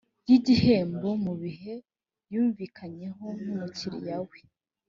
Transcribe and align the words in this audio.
y 0.29 0.31
igihembo 0.37 1.09
mu 1.23 1.33
bihe 1.41 1.73
yumvikanyeho 2.33 3.25
n 3.43 3.45
umukiriya 3.53 4.17
we 4.27 4.39